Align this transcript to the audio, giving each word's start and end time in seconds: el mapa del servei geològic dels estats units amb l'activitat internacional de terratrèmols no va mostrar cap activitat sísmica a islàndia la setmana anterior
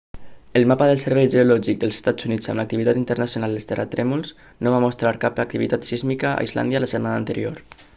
el 0.59 0.63
mapa 0.69 0.85
del 0.91 1.01
servei 1.01 1.27
geològic 1.33 1.77
dels 1.83 1.97
estats 1.99 2.27
units 2.31 2.51
amb 2.53 2.61
l'activitat 2.61 3.01
internacional 3.03 3.55
de 3.59 3.63
terratrèmols 3.73 4.35
no 4.65 4.75
va 4.77 4.83
mostrar 4.89 5.17
cap 5.27 5.43
activitat 5.49 5.91
sísmica 5.93 6.31
a 6.39 6.47
islàndia 6.51 6.85
la 6.87 6.93
setmana 6.95 7.25
anterior 7.25 7.67